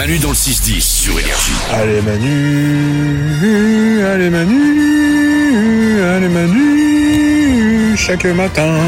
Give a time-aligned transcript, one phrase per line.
[0.00, 1.52] Manu dans le 6-10 sur Énergie.
[1.74, 8.78] Allez Manu, allez Manu, allez Manu, chaque matin.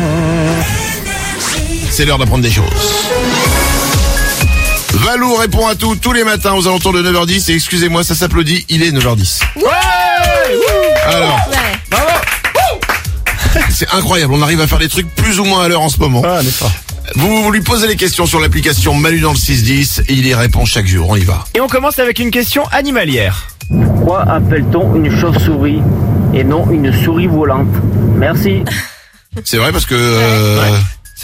[1.91, 2.65] C'est l'heure d'apprendre des choses.
[4.95, 8.65] Valou répond à tout tous les matins aux alentours de 9h10 et excusez-moi, ça s'applaudit,
[8.71, 9.43] il est 9h10.
[11.09, 11.41] Alors,
[13.69, 15.99] c'est incroyable, on arrive à faire des trucs plus ou moins à l'heure en ce
[15.99, 16.23] moment.
[16.25, 16.73] Ah, n'est pas.
[17.15, 20.35] Vous, vous lui posez les questions sur l'application Manu dans le 610 et il y
[20.35, 21.45] répond chaque jour, on y va.
[21.55, 23.49] Et on commence avec une question animalière.
[23.71, 25.81] Pourquoi appelle-t-on une chauve-souris
[26.35, 27.69] et non une souris volante?
[28.17, 28.63] Merci.
[29.45, 29.95] C'est vrai parce que...
[29.95, 30.77] euh,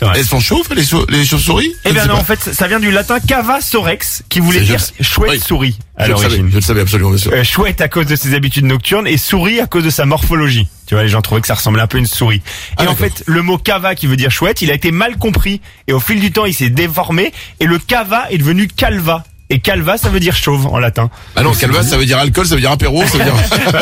[0.04, 0.14] vrai.
[0.18, 1.72] Elles sont chauves les, sau- les chauves-souris?
[1.84, 2.20] Eh bien non, pas.
[2.20, 4.92] en fait, ça vient du latin cava sorex, qui voulait dire le sais.
[5.02, 5.76] chouette Oui.
[5.96, 6.50] à je le savais, l'origine.
[6.50, 7.32] je le savais absolument, bien sûr.
[7.32, 10.68] Euh, chouette à cause de ses habitudes nocturnes et souris à cause de sa morphologie.
[10.86, 12.42] Tu vois, les gens trouvaient que ça ressemblait un peu à une souris.
[12.76, 13.06] Ah, et en d'accord.
[13.08, 16.00] fait, le mot cava qui veut dire chouette, il a été mal compris et au
[16.00, 19.24] fil du temps, il s'est déformé et le cava est devenu calva.
[19.50, 21.08] Et calva, ça veut dire chauve en latin.
[21.34, 23.34] Ah non, calva, ça veut dire alcool, ça veut dire apéro, ça veut dire...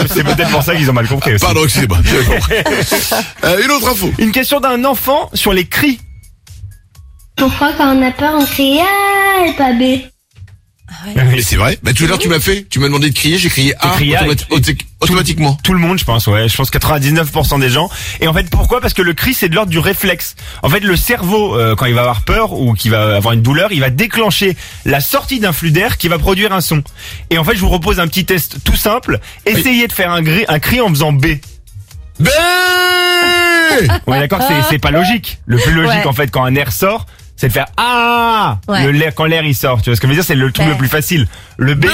[0.14, 1.44] C'est peut-être pour ça qu'ils ont mal compris aussi.
[1.44, 1.98] Pardon, excusez-moi.
[3.44, 4.12] Euh, une autre info.
[4.18, 5.98] Une question d'un enfant sur les cris.
[7.36, 10.00] Pourquoi quand on a peur on crie A et pas B
[11.14, 11.78] Mais c'est vrai.
[11.82, 13.88] Bah tout à l'heure tu m'as fait, tu m'as demandé de crier, j'ai crié A
[13.90, 15.58] crié A automati- automatiquement.
[15.62, 16.48] Tout le monde, je pense, ouais.
[16.48, 17.90] Je pense 99% des gens.
[18.20, 18.80] Et en fait, pourquoi?
[18.80, 20.34] Parce que le cri, c'est de l'ordre du réflexe.
[20.62, 23.42] En fait, le cerveau, euh, quand il va avoir peur ou qu'il va avoir une
[23.42, 26.82] douleur, il va déclencher la sortie d'un flux d'air qui va produire un son.
[27.30, 29.20] Et en fait, je vous propose un petit test tout simple.
[29.44, 31.26] Essayez de faire un, gri- un cri en faisant B.
[32.18, 32.30] Ben
[34.06, 35.38] On est d'accord c'est- c'est pas logique.
[35.44, 36.06] Le plus logique, Ouais.
[36.06, 37.04] en fait, quand un air sort,
[37.36, 38.84] c'est de faire Ah Ouais.
[38.84, 39.82] le l'air, Quand l'air, il sort.
[39.82, 40.24] Tu vois ce que je veux dire?
[40.24, 40.72] C'est le truc Ouais.
[40.72, 41.26] le plus facile.
[41.58, 41.86] Le B...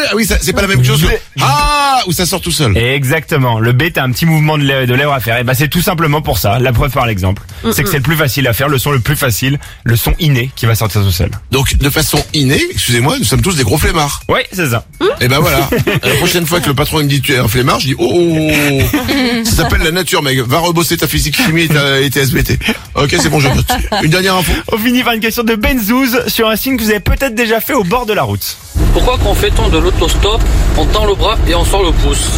[0.00, 1.04] Ben Ah oui, ça- c'est pas la même chose.
[1.40, 2.76] Ah où ça sort tout seul.
[2.76, 3.58] Exactement.
[3.60, 5.38] Le B, t'as un petit mouvement de lèvres, à faire.
[5.38, 6.58] Et bah, c'est tout simplement pour ça.
[6.58, 7.42] La preuve par l'exemple.
[7.72, 10.14] C'est que c'est le plus facile à faire, le son le plus facile, le son
[10.18, 11.30] inné qui va sortir tout seul.
[11.50, 14.22] Donc de façon innée, excusez-moi, nous sommes tous des gros flemmards.
[14.28, 14.84] Ouais, c'est ça.
[15.20, 15.68] Et ben voilà.
[16.02, 17.94] La prochaine fois que le patron il me dit tu es un flemmard, je dis
[17.98, 18.98] oh, oh, oh.
[19.44, 20.38] ça s'appelle la nature mec.
[20.40, 22.58] Va rebosser ta physique chimie et ta, et tes SBT.
[22.94, 23.66] Ok c'est bon je note.
[24.02, 24.52] Une dernière info.
[24.72, 27.60] On finit par une question de Benzouz sur un signe que vous avez peut-être déjà
[27.60, 28.56] fait au bord de la route.
[29.02, 30.42] Pourquoi quand fait-on de l'autostop,
[30.76, 32.32] on tend le bras et on sort le pouce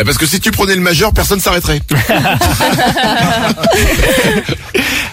[0.00, 1.82] Eh, Parce que si tu prenais le majeur, personne s'arrêterait.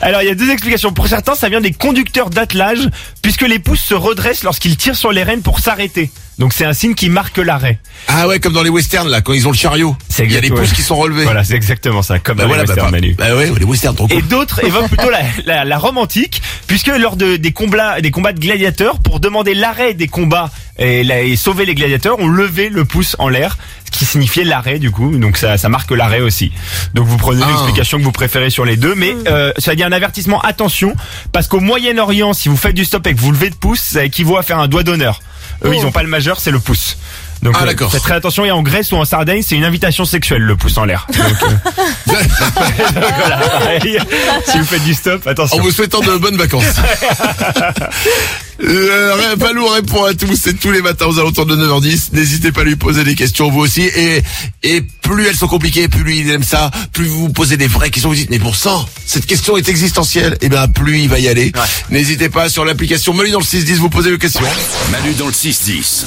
[0.02, 0.94] Alors, il y a deux explications.
[0.94, 2.90] Pour certains, ça vient des conducteurs d'attelage,
[3.22, 6.10] puisque les pouces se redressent lorsqu'ils tirent sur les rênes pour s'arrêter.
[6.40, 7.78] Donc, c'est un signe qui marque l'arrêt.
[8.08, 9.96] Ah ouais comme dans les westerns là quand ils ont le chariot.
[10.10, 10.76] C'est Il y a des exact, pouces ouais.
[10.76, 11.24] qui sont relevés.
[11.24, 13.14] Voilà, c'est exactement ça, comme Bah dans voilà les bah, westerns, bah, Manu.
[13.14, 16.88] bah ouais les westerns trop Et d'autres évoquent plutôt la, la, la Rome antique, puisque
[16.88, 20.50] lors de, des, combats, des combats de gladiateurs, pour demander l'arrêt des combats
[20.82, 24.44] et, la- et sauver les gladiateurs, on levait le pouce en l'air, ce qui signifiait
[24.44, 26.52] l'arrêt du coup, donc ça, ça marque l'arrêt aussi.
[26.94, 27.48] Donc vous prenez Ah.
[27.50, 30.96] l'explication que vous préférez sur les deux, mais euh, ça dit un avertissement, attention,
[31.32, 34.04] parce qu'au Moyen-Orient, si vous faites du stop et que vous levez de pouce, ça
[34.06, 35.22] équivaut à faire un doigt d'honneur.
[35.64, 36.98] Eux, ils ont pas le majeur, c'est le pouce.
[37.44, 37.92] Donc Ah, euh, d'accord.
[37.92, 40.78] faites très attention, et en Grèce ou en Sardaigne, c'est une invitation sexuelle, le pouce
[40.78, 41.06] en l'air.
[41.16, 42.16] Donc, euh,
[44.48, 45.58] si vous faites du stop, attention.
[45.58, 46.64] En vous souhaitant de bonnes vacances.
[48.64, 52.10] Euh, Valou répond à tous, c'est tous les matins aux alentours de 9h10.
[52.14, 53.82] N'hésitez pas à lui poser des questions vous aussi.
[53.82, 54.22] Et,
[54.64, 57.68] et plus elles sont compliquées, plus lui il aime ça, plus vous vous posez des
[57.68, 60.38] vraies questions, vous dites, mais pour sang, cette question est existentielle.
[60.42, 61.52] Et ben plus il va y aller.
[61.90, 64.46] N'hésitez pas sur l'application Manu dans le 610, vous posez vos questions.
[64.92, 66.06] Manu dans le 6-10.